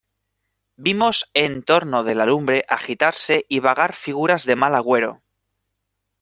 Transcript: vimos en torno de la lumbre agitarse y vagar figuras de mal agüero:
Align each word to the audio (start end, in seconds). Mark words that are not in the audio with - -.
vimos 0.77 1.29
en 1.35 1.61
torno 1.61 2.03
de 2.03 2.15
la 2.15 2.25
lumbre 2.25 2.65
agitarse 2.67 3.45
y 3.47 3.59
vagar 3.59 3.93
figuras 3.93 4.47
de 4.47 4.55
mal 4.55 4.73
agüero: 4.73 5.21